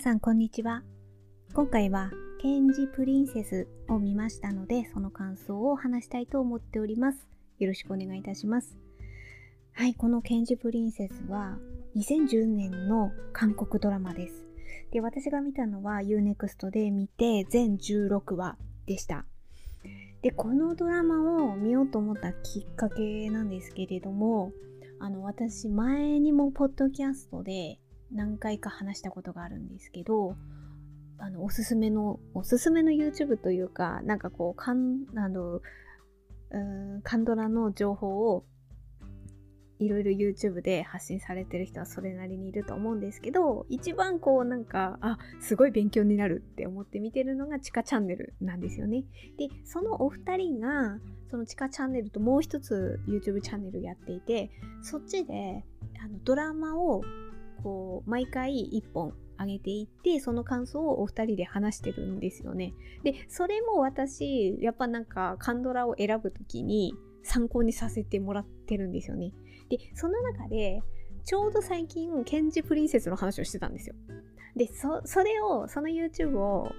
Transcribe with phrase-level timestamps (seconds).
[0.00, 0.82] 皆さんこんにちは。
[1.52, 2.10] 今回は
[2.40, 7.28] ケンジプリンセスを見ましたのでその感想を話したいと思っております。
[7.58, 8.78] よろしくお願いいたします。
[9.74, 11.58] はいこのケンジプリンセスは
[11.96, 14.46] 2010年の韓国ドラマです。
[14.90, 19.26] で私が見たのは UNEXT で見て全16話でした。
[20.22, 24.52] でこのドラマを見ようと思ったきっかけなんですけれども
[24.98, 27.78] あの私前にもポッドキャストで
[28.12, 30.36] 何回か話したことがあるんですけど
[31.18, 35.60] あのおすすめのおすすめの YouTube というかなんかこうカンあの
[36.50, 36.58] う
[36.98, 38.44] んカンドラの情報を
[39.78, 49.04] いろいろ YouTube で発信されてる人はそれなりにいると思うんですけど一番こうなんかあすごい勉強になるって思って見てるのがチカチャンネルなんですよね。
[49.38, 50.98] でそのお二人が
[51.30, 54.50] そのチカチャンネルともう一つ YouTube チャンネルやっていて
[54.82, 55.64] そっちで
[56.02, 57.02] あのドラマを
[57.62, 69.32] こう毎回1本上げていってその感想をお二人で話してるんですよねでそれも私やっぱなんかカンドラを選ぶ時に参考にさせてもらってるんですよね
[69.70, 70.82] で、その中で、
[71.24, 73.94] ちょうど最近、ケンジプリンセスの話をしてたんですよ。
[74.56, 76.72] で、そ、それを、その YouTube を、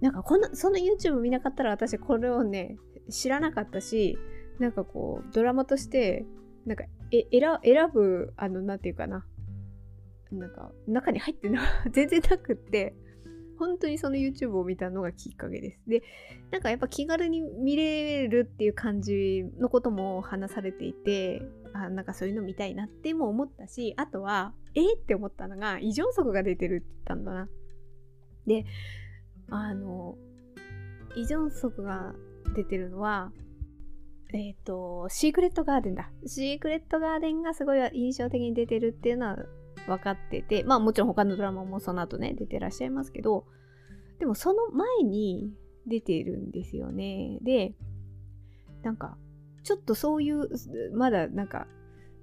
[0.00, 2.76] なんかこの、その YouTube 見なかったら私これをね、
[3.10, 4.18] 知らなかったし、
[4.58, 6.24] なんかこう、ドラマとして、
[6.64, 9.26] なんか、え、選、選ぶ、あの、なんていうかな。
[10.32, 12.94] なんか、中に入ってな、 全然なくって、
[13.58, 15.80] 本当にその YouTube を見たのがきっかけです。
[15.88, 16.02] で、
[16.50, 27.48] なんかやっぱ気軽に見れるっていう感じのことも話されていて、あなんかそういうの見たいなっても思ったし、あとは、えって思ったのが、異常則が出てるって言ったんだな。
[28.46, 28.64] で、
[29.50, 30.16] あの、
[31.16, 32.14] 異常則が
[32.54, 33.32] 出てるのは、
[34.32, 36.10] えっ、ー、と、シークレットガーデンだ。
[36.26, 39.38] シークレットガーデンがすごい印象的に出てるっていうのは
[39.88, 43.46] 分かってて、まあもちろん他のドラマもその後ね、出てらっしゃいますけど、
[44.18, 45.52] でもその前に
[45.86, 47.38] 出てるんですよね。
[47.42, 47.74] で、
[48.82, 49.16] なんか、
[49.64, 50.48] ちょっとそういう、
[50.94, 51.66] まだなんか、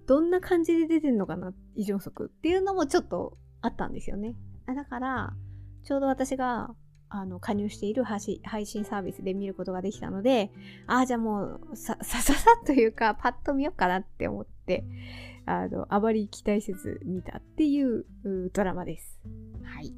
[0.08, 4.36] どんな感じで出てんのかな、異常則っていうのもちょっとあったんですよね。
[4.68, 5.34] だから、
[5.84, 6.76] ちょうど私が
[7.10, 8.20] あの加入している配
[8.66, 10.52] 信サービスで見ることができたので、
[10.88, 14.84] ああ、じゃあもうさ、さささというか、パッと見ようかなって思って、
[15.46, 18.06] あの、あまり期待せず見たっていう
[18.54, 19.20] ドラマです。
[19.64, 19.94] はい。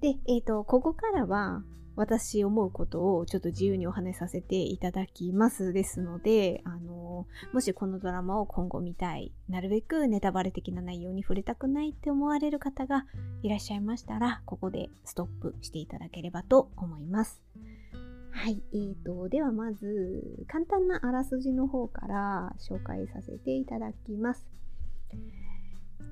[0.00, 1.62] で、えっ、ー、と、ここからは、
[1.94, 13.04] 私思うことをちょっと自由にお話しさせていただきますですので、あの、もしこのドラマを今後見たい、なるべくネタバレ的な内容に触れたくないって思われる方が
[13.42, 17.42] いらっしゃいましたら、ここでストップしていただければと思います。
[18.42, 24.44] はい、えーと、ではまず、簡単なあらすじの方から紹介させていただきます。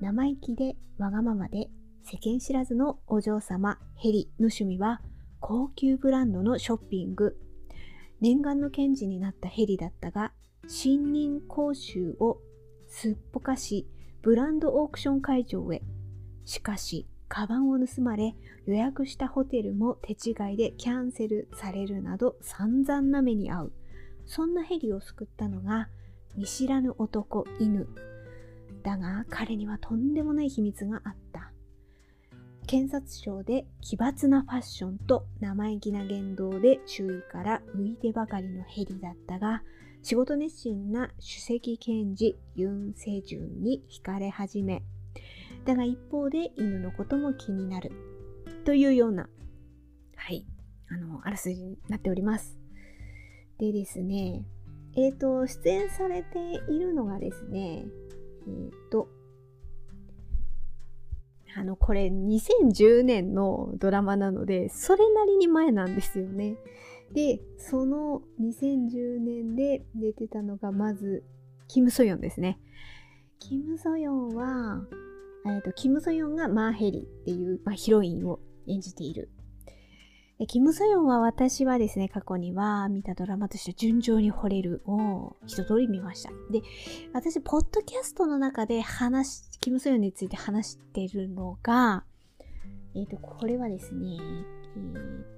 [0.00, 1.70] 生意気でわがままで
[2.04, 5.00] 世間知らずのお嬢様ヘリの趣味は
[5.40, 7.36] 高級ブランドのショッピング。
[8.20, 10.32] 念願の検事になったヘリだったが、
[10.68, 12.38] 新任講習を
[12.86, 13.88] すっぽかし、
[14.22, 15.82] ブランドオークション会場へ。
[16.44, 18.34] しかし、カバンを盗まれ、
[18.66, 23.72] 予約したホテルも手違いでキャンセルされるなど散々な目に遭う。
[24.26, 25.88] そんなヘリを救ったのが、
[26.36, 27.86] 見知らぬ男犬。
[28.82, 31.52] だが彼にはとんでもない秘密があった。
[32.66, 39.62] 検察庁で奇抜なファッションと生意気な言動で周囲から浮いてばかりのヘリだったが、
[40.02, 44.82] 仕事熱心な首席検事ユン・セジュンに惹かれ始め、
[45.64, 47.92] だが一方で犬のことも気になる。
[48.64, 49.28] というような、
[50.16, 50.44] はい、
[50.88, 52.58] あの、あらすじになっております。
[53.58, 54.44] でですね、
[54.96, 56.38] えっ、ー、と、出演されて
[56.70, 57.84] いるのがですね、
[58.46, 59.08] えっ、ー、と、
[61.56, 66.56] あの、これ2010年のドラマなので、それなりに前なんですよね。
[67.12, 71.24] で、その2010年で出てたのが、まず、
[71.68, 72.60] キム・ソヨンですね。
[73.38, 74.82] キム・ソヨンは、
[75.46, 79.30] えーと、キム・ソヨンがマーヘリっていう、まあ、ヒロインを演じている
[80.46, 86.30] キム・ソヨンは私はですね、過去には見たドラマとして順調に惚れるを一通り見ました。
[86.50, 86.62] で、
[87.12, 92.04] 私、ポッドキャストの中で話キム・ソヨンについて話してるのが、
[92.94, 94.82] えっ、ー、と、これはですね、えっ、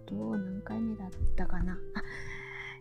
[0.04, 1.72] ー、と、何回目だったかな。
[1.72, 2.02] あ、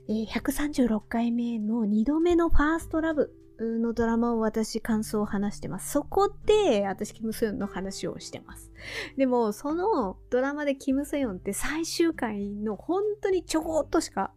[0.07, 5.92] えー、136回目の2度目のファーストラブのドラマを私感想を話してます。
[5.92, 8.72] そこで私キム・ソヨンの話をしてます。
[9.18, 14.34] でもそのドラマでキム・ソヨンって最終回の本当にちょこっとしか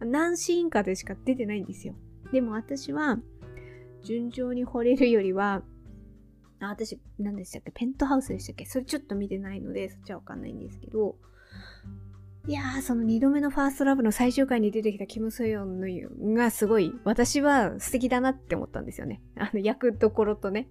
[0.00, 1.94] 何シーンかでしか出てないんですよ。
[2.32, 3.18] でも私は
[4.02, 5.62] 順調に惚れるよりは
[6.60, 7.72] あ、私、何でしたっけ？
[7.72, 8.64] ペントハウスでしたっけ？
[8.64, 11.16] それちょっと見てないので、そっちはわかんないんですけど、
[12.46, 19.22] いやー、その二度目のファーストラブの最終回に出てきたキム・ソヨンのがすごい、私は素敵だなって思ったんですよね。
[19.38, 20.68] あの役どころとね、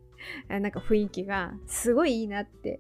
[0.50, 2.80] なんか雰囲気がすごいいいなって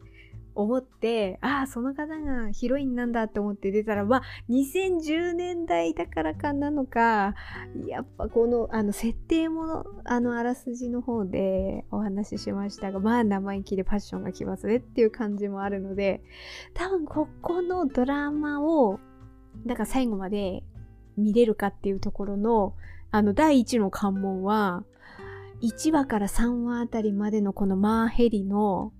[0.55, 7.35] 思って、ああ、その方がヒロインなんだって思って出たら、まあ、2010年代だからかなのか、
[7.87, 16.21] やっぱこの、あの、設定も、あの、あらすじの方でお話ししましたが、まあ、生意気でパッションがきますねっていう感じもあるので、
[16.73, 18.99] 多分ここのドラマを、
[19.65, 20.63] だから最後まで
[21.17, 22.75] 見れるかっていうところの、
[23.11, 24.83] あの、第一の関門は、
[25.61, 28.91] 1話から3話あたりまでのこのマーヘリの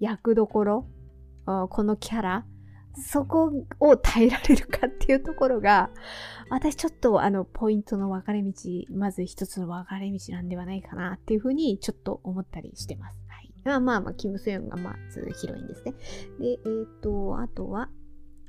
[0.00, 0.86] 役どころ、
[1.44, 2.46] このキャラ、
[2.94, 5.90] そこを耐えられるかっていうところが、
[6.50, 8.52] 私ちょっとあの、ポイントの分かれ道、
[8.90, 13.20] まず一つの分かれ道なんではないかなっていうふうにちょっと思ったりしてます。
[13.28, 13.52] はい。
[13.64, 15.94] まあまあまあ、キム・ソヨンがまずヒロインですね。
[16.40, 17.88] で、えっ、ー、と、あとは、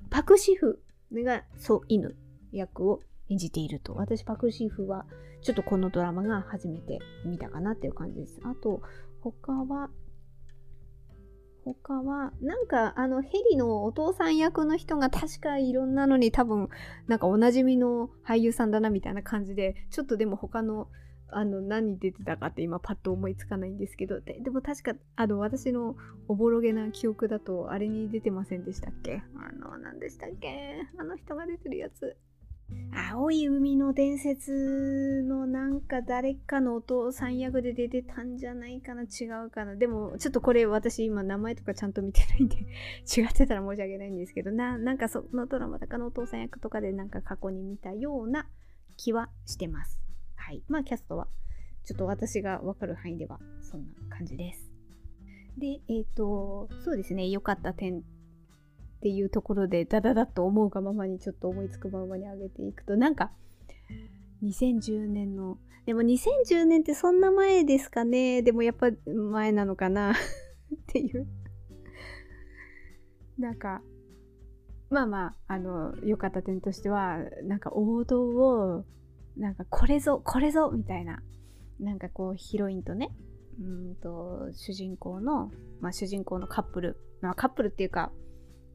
[0.10, 0.82] パク・シフ
[1.14, 2.16] がソ・イヌ
[2.52, 3.94] 役を演じていると。
[3.94, 5.06] 私、パク・シフは、
[5.42, 8.40] ちょっとこのドラマが初めて見たかなっていう感じです。
[8.44, 8.82] あと、
[9.22, 9.90] 他は、
[11.66, 16.70] 他は、なんか、あの、ヘリのお父さん役の人が確かいろんなのに多分、
[17.08, 20.88] なんかおなじみの俳優さんだなみたいな感じで、ちょっとでも他の、
[21.32, 25.96] あの、何に出てたかって今パッと思いつかないんですけど、ででも確か、あの、私の
[26.28, 30.88] おぼろげな記憶だと、あれに出てませんでしたっけあの、何でしたっけ？
[30.98, 32.18] あの人が出てるやつ。
[32.92, 39.76] 青い海の伝説のなんか誰かのお父さん役で出てたんじゃないかな違うかな。
[39.76, 48.48] でもちょっとこれ私今名前とかちゃんと見てないんで違ってたら申し訳ないんですけどな なんかそのドラマとかのお父さん役とかでなんか過去に見たような
[48.98, 50.00] 気はしてます。
[50.36, 50.64] はい。
[50.68, 51.28] まあキャストは。
[51.86, 54.70] ちょっと私がわかる範囲ではそんな感じです。
[55.58, 57.30] でえっ、ー、とそうですね。
[57.30, 58.04] 良かった点
[59.00, 63.32] っていうところでダダダッと思うがままにちょっと思いつくままに上げていくとなんか
[64.44, 68.44] 2010年のでも2010年ってそんな前ですかね。
[68.44, 70.12] でもやっぱ前なのかな。
[70.14, 70.16] っ
[70.86, 71.26] ていう。
[73.40, 73.82] なんか
[74.90, 78.86] まあまああの良かった点としてはなんか王道を
[79.36, 81.24] なんかこれぞこれぞみたいな。
[81.80, 83.10] なんかこうヒロインとね
[83.60, 85.50] うんと主人公の
[85.80, 86.98] まあ主人公のカップル。
[87.22, 88.12] まあカップルっていうか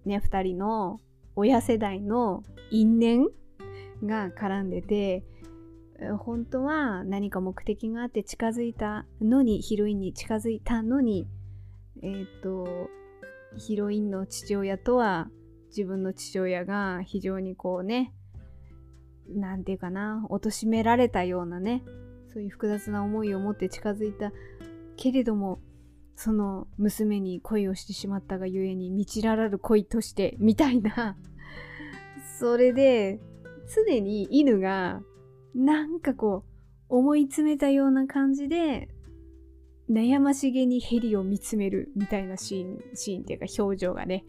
[0.05, 1.01] ね、2人の
[1.37, 3.29] 親世代の因縁
[4.05, 5.25] が絡んでて、
[6.19, 11.27] 本当は何か目的があって近づいたのに、ヒロインに近づいたのに、
[12.03, 12.89] えっ、ー、と、
[13.57, 15.31] ヒロインの父親とは
[15.69, 18.13] 自分の父親が非常にこうね、
[19.29, 21.83] なんていうかな、貶められたようなね、
[22.33, 24.33] そういう複雑な思いを持って近づいた
[24.97, 25.61] けれども、
[26.17, 31.17] その娘に恋をしてしまったがゆえに満ちららる恋としてみたいな。
[32.39, 33.21] それで
[33.75, 35.03] 常に犬が
[35.55, 36.45] なんかこ
[36.89, 38.89] う思い詰めたような感じで
[39.89, 44.25] 悩ましげにヘリを見つめるみたいなシーンシーンっていうか表情がね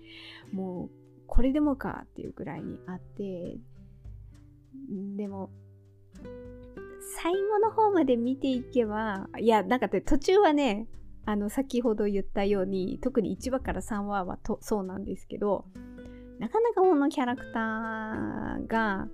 [0.52, 0.90] もう
[1.28, 3.58] これでもかっていうくらいにあって。
[5.18, 5.50] でも
[7.18, 10.88] 最後の方まで見ていけばいやなんか途中はね
[11.26, 15.66] あの先ほど言ったように特に1話から3話はとそうなんですけど
[16.40, 19.08] なかなかこのキャラクターが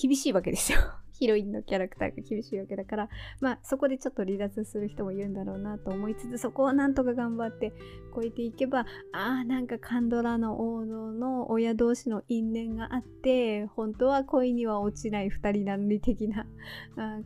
[0.00, 0.78] 厳しいわけですよ。
[1.12, 3.08] ヒロインのキャラクターが厳しいわけだから、
[3.40, 7.72] まあそこでちょっと離脱する人もいるんだろうなと思いつつ、そこをなんとか頑張って
[8.14, 8.80] 超えていけば、
[9.12, 16.46] ああ、なんかカンドラの王道の親同士の因縁があって、本当は恋には落ちない二人なのに的な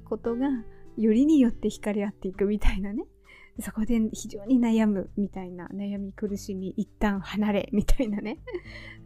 [0.04, 0.48] ことが、
[0.96, 3.04] よりによって惹かれ合っていくみたいなね。
[3.60, 8.38] そこで非常に悩むみたいな悩み苦しみ一旦離れみたいなね。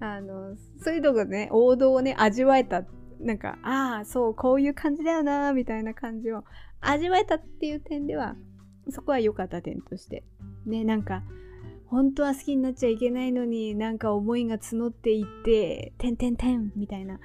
[0.00, 2.84] あのそういうのがね王道をね味わえた
[3.20, 6.44] なんかああそうこういう感じだよなみたいな感じを
[6.80, 8.34] 味わえたっていう点では
[8.88, 10.24] そこは良かった点として。
[10.66, 11.22] ねなんか
[11.86, 17.18] 本当は好きになっちゃいけないのになんか思いが募っていって「てんてんてん」みたいな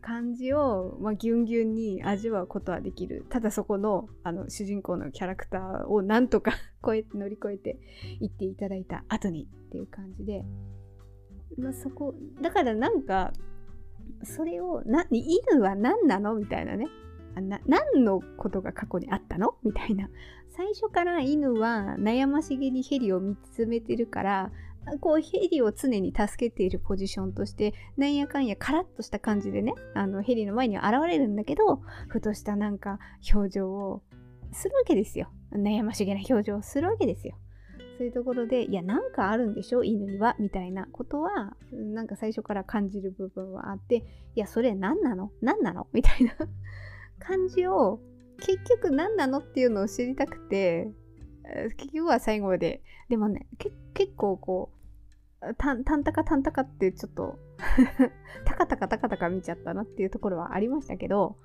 [0.00, 3.24] 感じを、まあ、ギュンギュンに味わうことはできる。
[3.30, 6.52] ただそこのあの主人公のキャラクターを なんとか
[6.84, 7.78] 超え乗り越えて
[8.20, 10.44] いっていただいた後にっていう感じで、
[11.56, 13.32] まあ、そこだからなんか
[14.22, 16.34] それをな犬は何なの？
[16.34, 16.86] みたいなね。
[17.36, 19.54] な何のことが過去にあったの？
[19.62, 20.10] みたいな。
[20.48, 24.52] 最初から犬は悩ましげにヘリを見つめてるから
[25.00, 32.98] こうヘリを常に助けているポジションとしてなんやかんやカラッとした感じでねあのヘリの前には現れるんだけどふとしたなんか
[33.32, 34.02] 表情を
[34.52, 35.30] するわけですよ。
[35.52, 37.36] 悩ましげな表情をするわけですよ。
[37.98, 43.96] そういうところでいやなんかあるんでしょ犬にはみたいなことはなんか最初から感じる部分はあって
[44.34, 45.30] いやそれ何なの？
[45.42, 45.86] 何なの？
[45.92, 46.34] みたいな
[47.18, 48.00] 感じを
[48.38, 49.40] 結局何なの？
[49.40, 50.90] っていうのを知りたくて
[51.76, 54.70] 結局は最後まででもね結構こ
[55.42, 57.38] うたんたんたかたんたかってちょっと
[58.44, 61.36] たかたかたかたか見ちゃったなっていうところはありましたけど、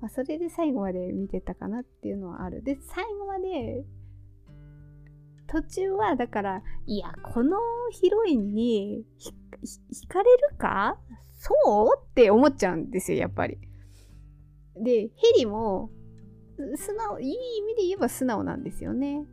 [0.00, 3.84] まあ、それで最後まで見てたかなっていうのはあるで最後まで
[5.46, 7.56] 途中はだからいやこの
[7.90, 10.98] ヒロインに惹かれるか？
[11.38, 11.54] そ
[11.94, 11.98] う？
[11.98, 13.56] って思っちゃうんですよやっぱり。
[14.76, 15.90] でヘリも
[16.76, 19.24] 素直いい意味で言えば素直なんですよね。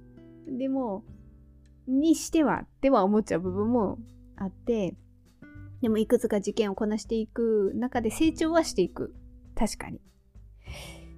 [0.48, 1.04] でも
[1.88, 4.00] にしてはっては思っちゃう部分も
[4.36, 4.96] あって
[5.82, 9.14] でもいくつか事件をこなしていく中で成長はしていく。
[9.56, 10.02] 確かに。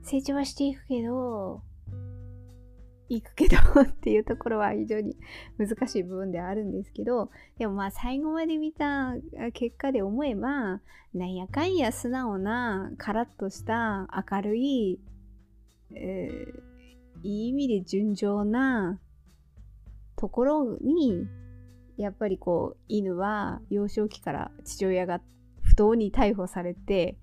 [0.03, 1.61] 成長はしていくけど
[3.09, 5.15] 行くけど っていうところは非常に
[5.57, 9.15] 難しい部分ではあるんですけどでもまあ最後まで見た
[9.53, 10.81] 結果で思えば
[11.13, 14.99] なんやかんや素直なカラッとした明るい、
[15.91, 18.99] えー、いい意味で純情な
[20.17, 21.25] ところに
[21.97, 25.21] やっぱりこう犬は幼少期から父親が
[25.61, 27.17] 不当に逮捕されて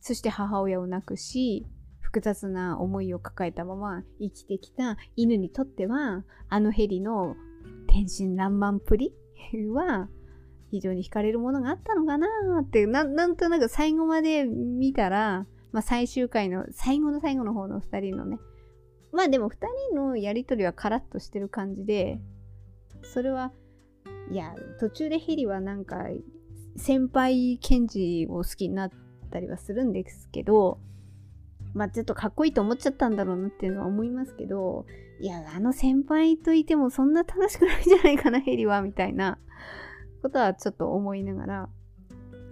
[0.00, 1.66] そして母親を亡くし
[2.00, 7.36] 複雑な思いを抱えたまま生きてきた犬にとってはあのヘリの
[7.88, 9.12] 天真爛漫っぷり
[9.72, 10.08] は
[10.70, 12.26] 非常に惹かれるものがあったのかな
[12.62, 18.38] ってなんとなく最後まで見たら、まあ、最終回の最後の最後の方の2人のね
[19.12, 19.54] まあでも2
[19.90, 22.20] 人のやり取りはカラッとしてる感じで
[23.02, 23.52] それは
[24.30, 26.04] いや途中でヘリはなんか
[26.76, 28.90] 先輩ケンジを好きになっ
[29.30, 30.78] たりはするんですけど
[31.74, 34.86] まあちょっとかっこいいと思っちゃったんだろうなっていうのは思いますけど
[35.20, 39.38] いやあの先輩といてもそんな楽しくないんじゃないかなヘリはみたいな
[40.22, 41.68] ことはちょっと思いながら。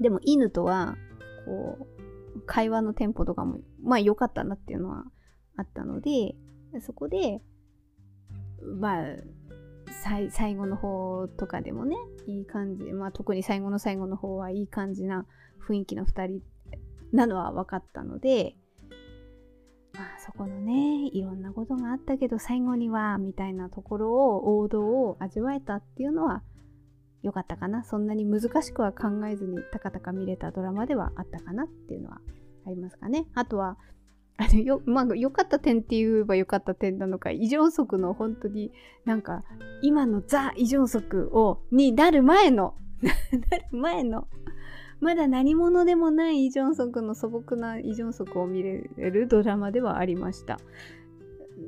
[0.01, 0.97] でも犬とは
[1.45, 1.79] こ
[2.37, 5.05] う会話のテンポとかもまあ良かったなっていうのは
[5.57, 6.37] あったので
[6.81, 7.41] そこで
[8.81, 9.05] まあ
[10.31, 11.97] 最後の方とかでもね
[12.27, 15.27] いい感じまあ特に最後の最後の方はいい感じな
[15.67, 16.41] 雰囲気の2人
[17.13, 18.57] なのは分かったので
[19.95, 26.43] まあそこのねいろんなことがあったけど最後にはみたいなところを王道を味わえたっていうのは
[27.23, 27.85] 良かったかな。
[27.85, 32.21] そんなに難しくは考えずにたかたか見れたドラマではあったかなっていうのは
[32.65, 33.27] ありますかね。
[33.35, 33.77] あとは
[34.39, 38.73] あのよ、まあ、良かった点って言えば良かった点なのか、異常速の本当に
[39.05, 39.45] なんか、
[39.83, 44.29] 今のザ異常速を、になる前の なる前の
[45.01, 50.59] まだ何者でもないイ・ジョンソクの素朴なイ・ジョンソクを見れるドラマではありました。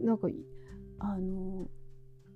[0.02, 0.28] なんか、
[0.98, 1.68] あの、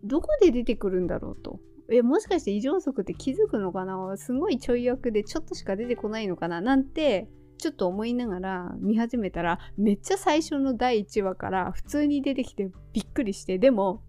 [0.04, 1.60] どこで出てくるんだろうと。
[1.90, 4.16] え、もしかしてイ・ジョンソクって気づくのかな？
[4.16, 6.60] すごいちょい役でちょっとしか出てこないのかな？
[6.60, 14.02] なんて、ちょっと思いながら見始めたら、めっちゃ最初の第1話から普通に出てきてびっくりして、でも、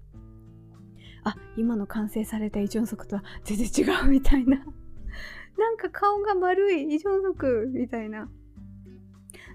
[1.24, 4.58] あ、今の完成されたイ・ジョンソクとは全然違うみたいな。
[5.58, 8.30] なんか顔が丸い異常族みたいな。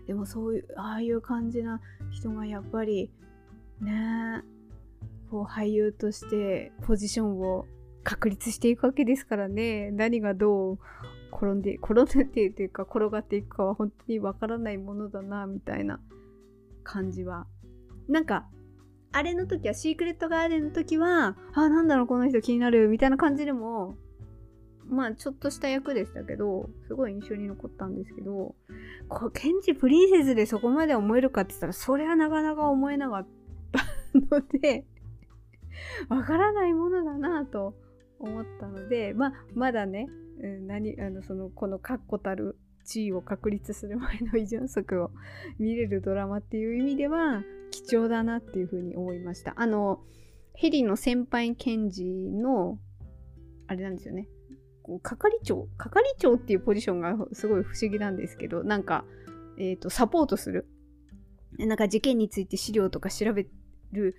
[0.06, 1.80] でもそういうああいう感じな
[2.10, 3.12] 人がやっぱり
[3.80, 4.42] ね
[5.30, 7.66] こう俳優としてポジションを
[8.02, 9.90] 確立していくわけですからね。
[9.92, 10.78] 何がどう
[11.32, 16.00] 転んで 転んでっていうか転がっていくかは本当にわからないものだなみたいな
[16.82, 17.46] 感じは。
[18.08, 18.48] なんか
[19.12, 23.96] あれの時はシークレットガーデンの時はあなんだろうこの人気になるみたいな感じでも
[24.90, 28.56] まあちょっとした役でしたけど、すごい印象に残ったんですけど、
[29.08, 33.26] こう、ケンジプリンセスでそこまで思えるかって言ったら、それはなかなか思えなかっ
[33.72, 34.84] たので、
[36.08, 37.74] わからないものだなと
[38.20, 40.06] 思ったので、まあ、まだね、
[40.42, 45.10] うん何、あの、その、この確固たる地位を確立する前のイ・ジョンソクを
[45.58, 49.54] 見れるドラマっていう意味では、貴重だなっていうふうに思いました。
[49.56, 50.02] あの、
[50.54, 52.78] ヘリの先輩ケンジの、
[53.66, 54.28] あれなんですよね。
[55.02, 59.04] 係長係長っていうポジションがすごい不思議なんですけど、なんか、
[59.56, 60.66] えっ、ー、と、サポートする。
[61.58, 63.46] なんか事件について資料とか調べ
[63.92, 64.16] る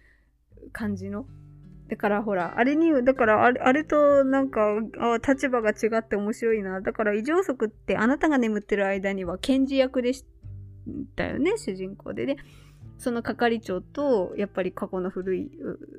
[0.71, 1.25] 感じの。
[1.91, 4.61] だからほら、あれに、だからあれあれとなんか
[4.97, 6.79] あ、立場が違って面白いな。
[6.79, 10.23] だから異常則ってあなたが眠ってる間には検事役でし
[11.17, 12.25] たよね、主人公で。
[12.25, 12.37] で、
[12.97, 15.51] その係長とやっぱり過去の古い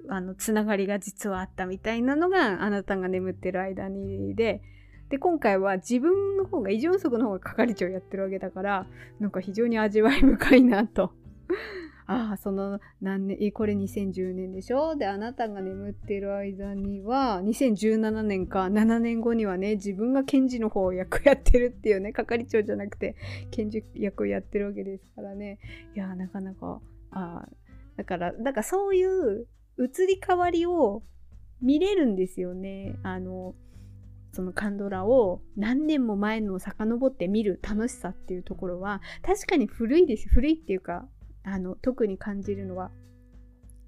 [0.09, 4.63] あのつながりが実はあったみたいなのがあなたが眠ってる間にで
[5.11, 8.87] で今回は自分の方が異常速の方が係長やってるわけだから
[9.19, 11.13] なんか非常に味わい深いなと
[12.06, 14.97] ああその何年これ2010年でしょ？
[14.97, 23.16] であなたが眠ってる間には2017年か7年後にはね自分が検事の方を役やってるっていうね 係長じゃなくて
[23.50, 25.59] 検事役をやってるわけですからね。
[25.94, 26.80] いやなかなか
[27.11, 27.49] あ
[27.97, 29.47] だからだからそういう
[29.78, 31.02] 移り変わりを
[31.61, 32.97] 見れるんですよね。
[33.02, 33.54] あの
[34.32, 40.28] そのカンドラを何年も前のを遡って見る楽しさっていうところは確かに古いです。
[40.28, 41.06] 古いっていうか
[41.45, 42.91] あの特に感じるのは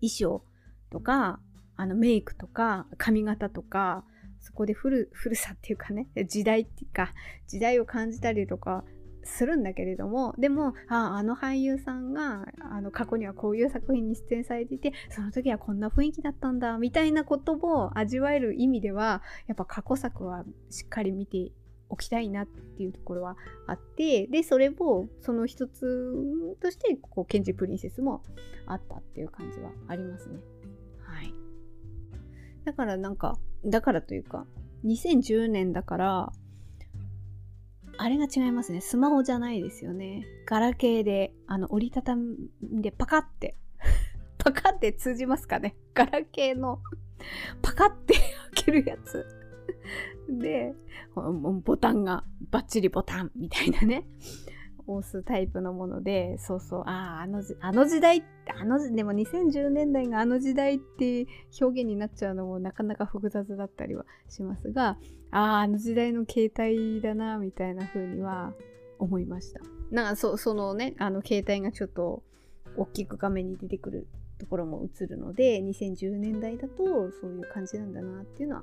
[0.01, 0.45] 衣装
[0.91, 1.41] とか
[1.77, 4.05] あのメイクとか髪型とか
[4.41, 7.13] そこで古古さっていうかね 時代っていうか
[7.47, 8.85] 時代を感じたりとか
[9.25, 21.53] するんだけれどもでもああの俳優さんがあの過去にはこういう作品に出演されていてその時はこんな雰囲気だったんだみたいなことを味わえる意味ではやっぱ過去作はしっかり見て
[21.95, 23.37] おきたいなっていうところは
[23.67, 28.23] あってでそれをその一つとしてこうケンジプリンセスも
[28.67, 30.41] あったっていう感じはありますね。
[31.03, 31.33] はい、
[32.65, 34.47] だからなんかだからというか
[34.85, 36.33] 2010年だから
[37.97, 38.81] あれが違いますね。
[38.81, 40.27] スマホじゃないですよね。
[40.47, 43.57] ガラケーで、あの、折りたたんでパカって、
[44.39, 45.77] パカって通じますかね。
[45.95, 46.81] ガラケーの
[47.63, 49.44] パカって開けるやつ。
[50.29, 50.75] で、
[51.15, 54.07] ボタンがバッチリボタンみたいなね。
[54.87, 61.27] 押すタイプのもので、そうそう、ああ、あの時代って、あの、でも2010年代があの時代って
[61.61, 64.99] 表現になっちゃうのもなかなか複雑だったりはしますが、
[65.31, 68.53] ああ、あの時代の携帯だな、みたいな風には
[68.99, 69.61] 思いました。
[69.91, 72.23] なんかそ、そのね、あの携帯がちょっと
[72.77, 74.07] 大きく画面に出てくる
[74.39, 78.63] ところも映るので、2010年代だとそういう感じなんだなっていうのは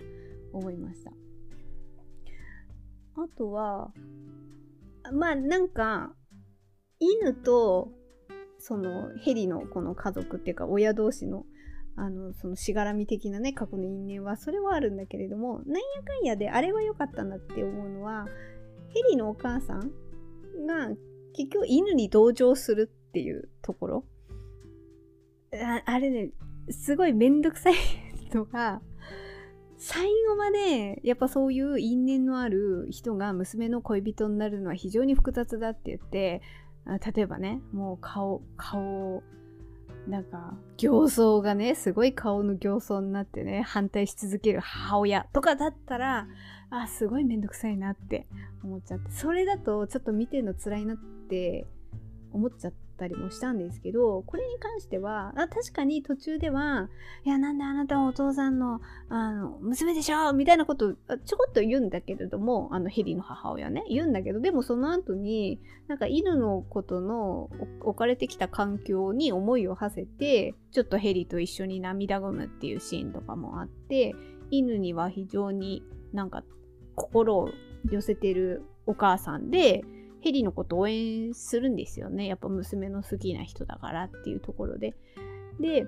[0.53, 1.12] 思いました。
[3.15, 3.91] あとは、
[5.13, 6.13] まあなんか
[7.00, 7.91] 犬と
[8.60, 11.46] そのヘリのこの家族っていうか親同士の
[11.98, 18.25] あのそのしがらみ的なね過去の因縁はそれはあるんだけれどもなんやかんやであれは良かったなって思うのは
[18.94, 19.92] ヘリのお母さん
[20.66, 20.90] が
[21.35, 24.05] 結局犬に同情するっていうところ
[25.53, 26.29] ああれね
[26.70, 27.75] すごいめんどくさい
[28.33, 28.81] のが
[29.83, 36.44] 最後までやっぱそういう因縁のある人が娘の恋人になるのは非常に複雑だって言って
[36.85, 39.24] 例えばねもう顔顔
[40.07, 46.27] なんか形相がねすごい顔の形相になってね反対し続ける母親とかだったら
[46.70, 48.27] あすごいめんどくさいなって
[48.63, 51.65] 思っちゃってそれだとちょっと見てるの辛いなって
[52.31, 56.87] 思っちゃってたりもしたんですけどこれに関してはあ確かに途中では
[57.25, 67.50] いやなんであなたはお父さんのあの娘でしょみたいなことちょこっと言うんだけれどもあのヘリの母親ね言うんだけどでもその後になんか犬のことの
[67.81, 74.14] 置かれてきた環境に思いを馳せてちょっとヘリと一緒に涙ぐむっていうシーンとかもあって
[74.51, 75.81] 犬には非常に
[76.14, 76.44] なんか
[76.96, 77.50] 心を
[77.90, 79.83] 寄せてるお母さんで
[80.22, 82.27] ヘリのこと応援するんですよね。
[82.27, 84.96] やっぱ娘の好きな人だからっていうところで。
[85.60, 85.88] で、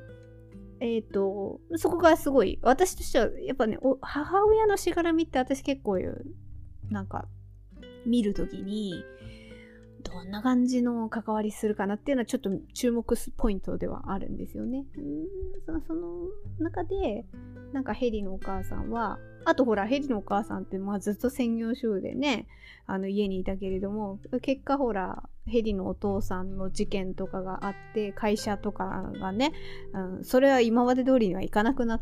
[0.80, 6.00] えっ、ー、と、そこがすごい、私としては、やっぱね、母親のしがらみって私結構、
[6.90, 7.28] なんか、
[8.06, 9.04] 見る時に、
[10.04, 14.80] どんな感じの関わりするかなっていうのはちょっと注目ポイントではあるんですよね。
[14.80, 14.86] ん
[15.88, 16.28] その
[16.60, 17.26] 中で、
[17.72, 22.48] なんかヘリのお母さんは、あとほら、ヘリのお母さんって、まあ、ずっと専業主婦でね、
[22.86, 29.52] あの家にいたけれども、結果ほら、ヘリのお父さんの事件とかがあって、会社とかがね、
[29.94, 32.02] うん、それは今まで通りにはいかなくなっ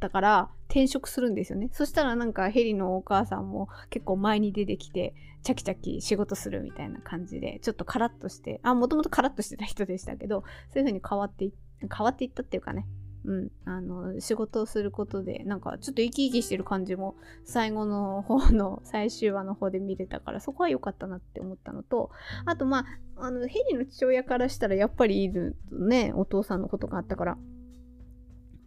[0.00, 1.68] たから、転職するんですよね。
[1.72, 11.50] そしたらなんかヘリのお母さんも結構前に出てきて、チャキチャキ仕事するみたいな感じで、ちょっとカラッとして、あ、もともとカラッとしてた人でしたけど、そういう風に変わって
[11.88, 12.86] 変わっていったっていうかね、
[13.24, 22.10] うん、あの仕事をすることでなんかちょっと生き生きしてる感じも最後の方の最終話の方で見れたからそこは良かったなって思ったのと
[22.44, 22.86] あとま
[23.16, 27.38] ああのヘリの父親からしたらやっぱりいるねお父さんのことがあったから。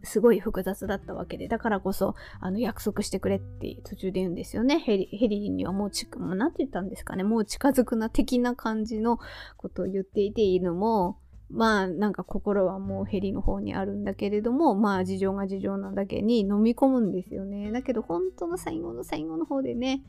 [0.03, 4.79] すごい複雑だったわけで、だからこそ、あの、約束してくれって途中で言うんですよね。
[4.79, 7.23] ヘリ、ヘリにはもうち、もうなんて言ったんですかね。
[7.23, 9.19] もう近づくな的な感じの
[9.57, 11.17] ことを言っていていいのも、
[11.49, 17.71] まあなんか心はもうヘリの方にあるんだけれどもまあ事情が事情なだけに飲み込むんですよね。
[17.71, 20.01] だけど本当の最後の最後の方でね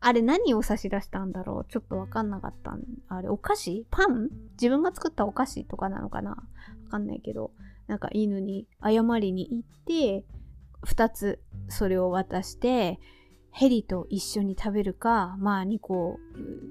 [0.00, 1.72] あれ何を差し出したんだろう？
[1.72, 2.76] ちょっとわかんなかった
[3.08, 3.86] あれお菓子？
[3.90, 4.28] パン？
[4.60, 6.32] 自分が作ったお菓子とかなのかな？
[6.32, 6.36] わ
[6.90, 7.52] かんないけど。
[7.90, 10.24] なんか犬に謝りに行って
[10.86, 13.00] 2つそれを渡して
[13.50, 16.20] ヘリと一緒に食べるか、まあ2個、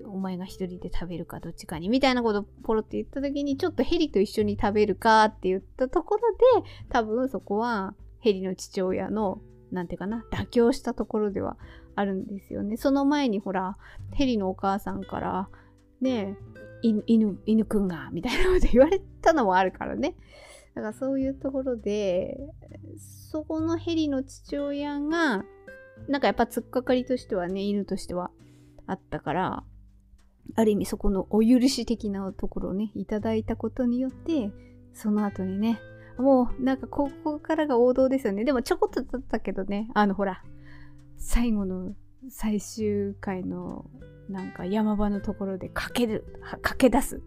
[0.05, 9.41] お前が一人で食べるかどっちかに、みたいなことポロって言った時に、ちょっとヘリと一緒に食べるかって言ったところで、多分そこはヘリの父親の、
[9.73, 11.57] なんていうかな、妥協したところでは
[11.95, 12.77] あるんですよね。
[12.77, 13.77] その前にほら、
[14.13, 15.49] ヘリのお母さんから、
[15.99, 16.37] ね
[16.81, 17.03] 犬、
[17.45, 20.15] 犬くんが、みたいなこと言われたのもあるからね。
[20.79, 22.37] だからそういうところで、
[23.31, 25.43] そこのヘリの父親が、
[26.07, 28.31] なんかやっぱ突っかかりとしてはね、犬としては
[28.87, 29.63] あったから、
[30.55, 34.51] ある意味そこのお許し的なところをね、いただいたことによって、
[34.93, 35.81] その後にね、
[36.17, 38.45] もうなんかここからが王道ですよね。
[38.45, 40.41] でもちょこっとだったけどね、あのほら、
[41.17, 41.93] 最後の
[42.29, 43.85] 最終回の
[44.29, 46.25] なんか山場のところで駆ける、
[46.61, 47.21] 駆け出す。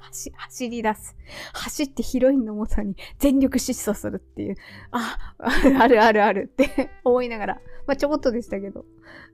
[0.00, 1.16] 走走り出す。
[1.52, 4.56] 走ってヒロインの元に全力疾走するっていう。
[4.90, 7.54] あ、 あるあるあるって思いながら。
[7.86, 8.84] まあちょこっとでしたけど。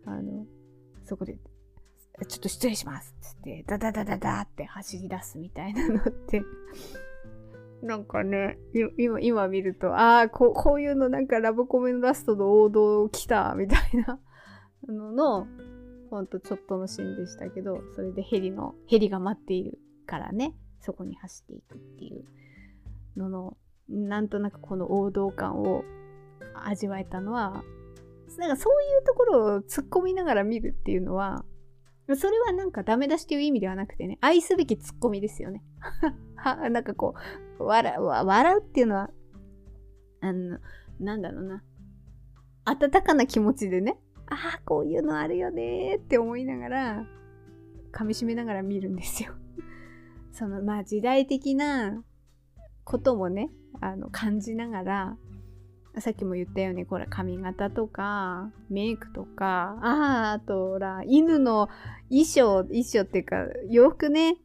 [0.05, 0.47] あの、
[1.05, 6.43] そこで、ちょっと失礼しますっつって、ダダダダダって走り出すみたいなのって
[7.83, 8.59] なんかね、
[8.99, 14.19] 今、今見ると、ああ、こう、こういうのなんかラブコメのラストの王道来た、みたいな
[14.89, 15.47] のの、
[16.11, 22.25] ほんとちょっとのシーンでしたけど、それでヘリの、ヘリが待っているからね、そこに走っていくっていう
[23.17, 23.57] のの、
[23.89, 25.85] なんとなくこの王道感を
[26.55, 27.63] 味わえたのは、
[28.39, 31.45] なんかそういうところを突っ込みながら見るっていうのは、
[32.15, 35.65] それはなんかダメ出しという意味ではなくてね、愛すべき突っ込みですよね。
[36.37, 37.15] は、 なんかこ
[37.59, 39.11] う、笑う、笑うっていうのは、
[40.21, 40.59] あの、
[41.01, 41.65] なんだろうな。
[42.65, 47.07] 温かな気持ちでね、ああ、こういうのあるよねって思いながら、
[47.93, 49.33] 噛み締めながら見るんですよ。
[50.37, 52.03] その、まあ時代的な
[52.85, 55.17] こともね、あの、感じながら、
[55.99, 61.69] さっきも言ったように、これ髪型とか、メイクとか、ああ、と、ほら、犬の
[62.11, 64.37] 衣装、衣装っていうか、洋服ね、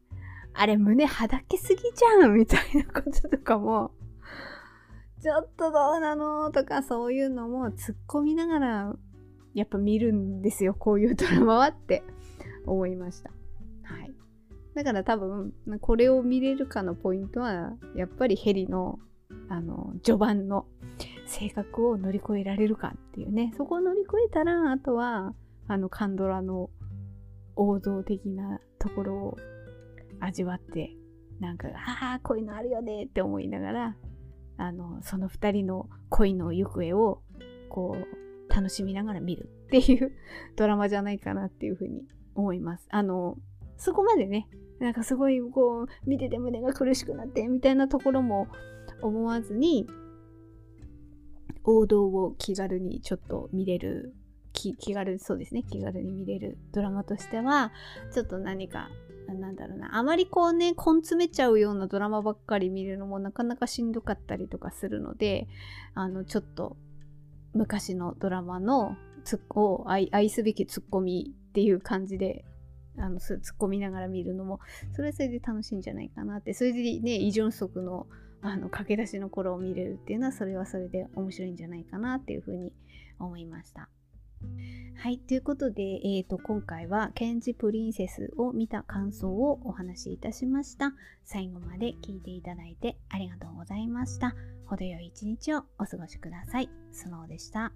[0.53, 3.91] あれ胸はだけすぎじゃんみたいなこととかも、
[5.21, 8.95] ちょっとどうなのとかそういうのも突っ込みながら
[9.53, 12.01] やっぱ見るんですよこういうドラマはって
[12.65, 13.29] 思いました。
[14.75, 18.99] だから多分これを見れるかのポイントはやっぱりヘリの
[19.49, 20.65] あの序盤の
[21.25, 25.33] 性格を乗り越えられるかっていうねそこを乗り越えたらあとは
[25.67, 26.69] あのカンドラの
[27.55, 29.37] 王道的なところを
[30.19, 30.91] 味わって
[31.39, 33.95] なんかああこういうのあるよねって思いながら
[34.57, 37.21] あのその2人の恋の行方を
[37.69, 40.11] こう楽しみながら見るっていう
[40.55, 42.03] ドラマじゃないかなっていうふうに
[42.35, 42.85] 思います。
[42.89, 43.37] あの
[43.81, 44.47] そこまでね
[44.79, 48.47] なんかすごいこう見てて胸が苦しくなってみたいなところも
[49.01, 49.87] 思わずに
[51.63, 54.13] 王道を気軽にちょっと見れる
[54.53, 57.71] 気軽そうですね気軽に見れるドラマとしては
[58.13, 58.89] ちょっと何か
[59.33, 65.47] なんだろうな、あまりこうね、根詰めちゃうようなドラマばっかり見るのもなかなかしんどかったりとかするので、
[65.93, 66.75] あの、ちょっと
[67.53, 72.43] 昔のドラマのツッコを愛すべきツッコミっていう感じで、
[72.97, 74.59] あの、突っ込みながら見るのも、
[74.93, 78.07] それはそれで楽しいんじゃないかなって、それでね、イ・ジョンソクの
[78.43, 82.73] あの駆け出しの頃を見れるっていうのは、それはそれで面白いんじゃないかなっていうふうに
[83.19, 83.89] 思いました。
[84.95, 90.93] はい、ということで、えーと、今回はケンジプリンセスを見た感想をお話しいたしました。
[91.23, 94.35] 最後まで聞いていただいてありがとうございました。
[94.65, 96.69] 程よい一日をお過ごしください。
[96.91, 97.71] スノーでした。